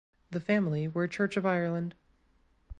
The 0.31 0.39
family 0.39 0.87
were 0.87 1.07
Church 1.07 1.37
of 1.37 1.45
Ireland. 1.45 1.93